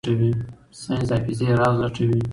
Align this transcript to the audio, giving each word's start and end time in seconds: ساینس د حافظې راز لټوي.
ساینس 0.79 1.07
د 1.09 1.11
حافظې 1.17 1.47
راز 1.59 1.75
لټوي. 1.81 2.21